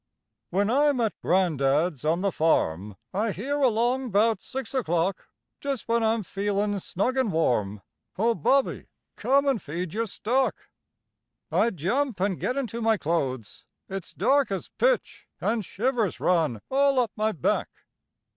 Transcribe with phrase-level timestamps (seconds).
[0.49, 5.27] When I'm at gran'dad's on the farm, I hear along 'bout six o'clock,
[5.59, 7.83] Just when I'm feelin' snug an' warm,
[8.15, 10.55] "Ho, Bobby, come and feed your stock."
[11.51, 16.97] I jump an' get into my clothes; It's dark as pitch, an' shivers run All
[16.99, 17.69] up my back.